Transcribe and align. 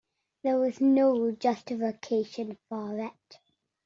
There 0.41 0.57
was 0.57 0.81
no 0.81 1.29
justification 1.31 2.57
for 2.67 2.97
it. 2.97 3.37